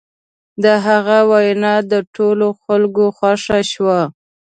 [0.63, 3.99] د هغه وینا د ټولو خلکو خوښه شوه.